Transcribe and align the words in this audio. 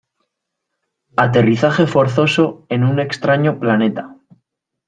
Aterrizaje 1.25 1.85
forzoso 1.85 2.65
en 2.69 2.83
un 2.89 2.99
extraño 2.99 3.59
planeta. 3.59 4.15